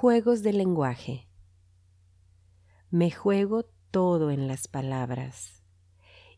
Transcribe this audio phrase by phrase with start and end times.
[0.00, 1.28] Juegos de lenguaje.
[2.88, 5.62] Me juego todo en las palabras.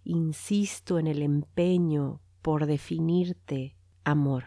[0.02, 4.46] Insisto en el empeño por definirte, amor,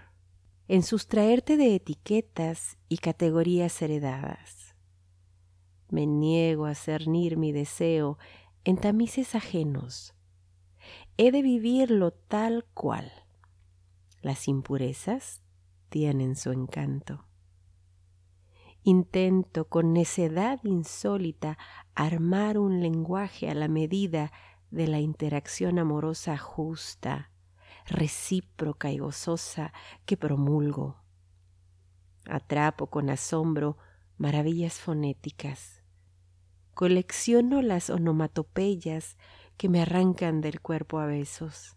[0.67, 4.75] en sustraerte de etiquetas y categorías heredadas.
[5.87, 8.17] Me niego a cernir mi deseo
[8.65, 10.13] en tamices ajenos.
[11.15, 13.09] He de vivirlo tal cual.
[14.21, 15.41] Las impurezas
[15.87, 17.25] tienen su encanto.
[18.87, 21.57] Intento con necedad insólita
[21.95, 24.31] armar un lenguaje a la medida
[24.69, 27.31] de la interacción amorosa justa,
[27.87, 29.73] recíproca y gozosa
[30.05, 30.97] que promulgo.
[32.29, 33.79] Atrapo con asombro
[34.17, 35.81] maravillas fonéticas.
[36.75, 39.17] Colecciono las onomatopeyas
[39.57, 41.75] que me arrancan del cuerpo a besos.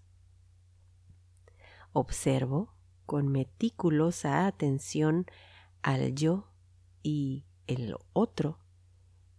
[1.94, 2.74] Observo
[3.06, 5.24] con meticulosa atención
[5.80, 6.50] al yo
[7.02, 8.58] y el otro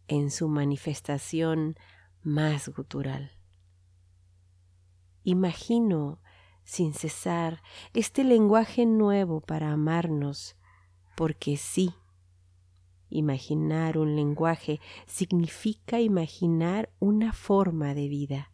[0.07, 1.75] en su manifestación
[2.21, 3.31] más gutural.
[5.23, 6.21] Imagino
[6.63, 7.61] sin cesar
[7.93, 10.55] este lenguaje nuevo para amarnos,
[11.15, 11.93] porque sí,
[13.09, 18.51] imaginar un lenguaje significa imaginar una forma de vida.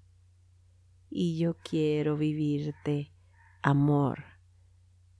[1.09, 3.13] Y yo quiero vivirte,
[3.61, 4.23] amor,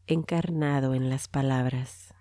[0.08, 2.14] encarnado en las palabras.